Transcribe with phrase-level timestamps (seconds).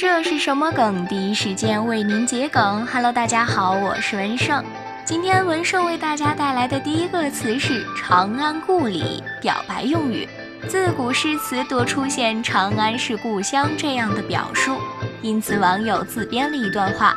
[0.00, 1.06] 这是什么梗？
[1.08, 2.86] 第一时间为您解梗。
[2.86, 4.64] Hello，大家好，我是文胜。
[5.04, 10.26] 今天文胜为大家带来的第一个词是“长安故里”，表白用语。
[10.66, 14.78] 自古诗词多出现“长安是故乡”这样的表述，
[15.20, 17.14] 因此网友自编了一段话：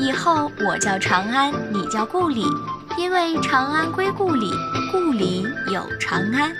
[0.00, 2.44] 以后我叫长安，你叫故里，
[2.98, 4.50] 因为长安归故里，
[4.90, 6.50] 故里有长安。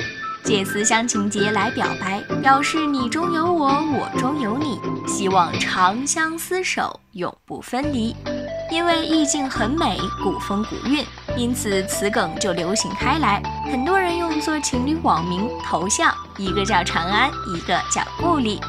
[0.45, 4.74] 借思乡情节来表白，表示你中有我，我中有你，
[5.25, 8.15] 希望长相厮守，永不分离。
[8.71, 11.03] 因为意境很美，古风古韵，
[11.35, 13.43] 因此此梗就流行开来。
[13.73, 18.61] 很多人用作情侣网名、头像，一个叫长安，一个叫故里。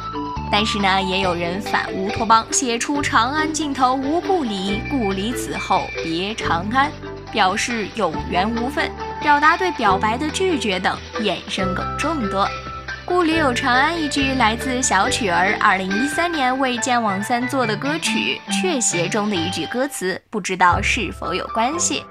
[0.50, 6.90] 但是呢，也有人反乌托邦，写出长安尽头无故里，故里此后别长安，
[7.34, 8.90] 表示有缘无分。
[9.20, 12.48] 表达对表白的拒绝等衍生梗众多。
[13.06, 22.04] 故里有长安一句来自小曲儿二零一三年为剑网三做的歌曲《雀邪》中的一句歌词，不知道是否有关系。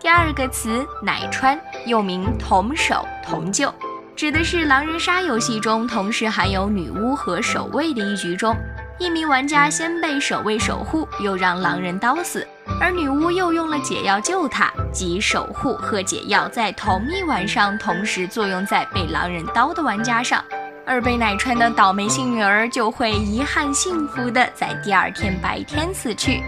[0.00, 3.72] 第二个词乃川，又名同守同救，
[4.16, 8.56] 指的是狼人杀游戏中同时含有女巫和守卫的一局中。
[9.02, 12.46] 一名玩家先被守卫守护，又让狼人刀死，
[12.80, 20.44] 而女巫又用了解药救他，即守护和解药在同一晚上同时作用在被狼人刀的玩家上，
[20.86, 26.40] 而被奶穿的倒霉幸运儿就会遗憾幸福的在第二天白天死去。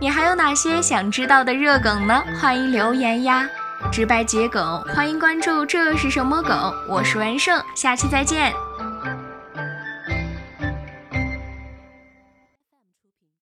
[0.00, 2.24] 你还有哪些想知道的热梗呢？
[2.40, 3.48] 欢迎留言呀！
[3.92, 5.64] 直白桔梗，欢迎关注。
[5.64, 6.74] 这是什么梗？
[6.88, 8.52] 我是文胜，下期再见。